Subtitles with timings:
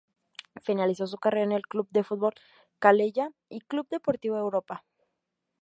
[0.63, 2.33] Finalizó su carrera en el Club de Futbol
[2.79, 4.83] Calella y el Club Deportivo Europa.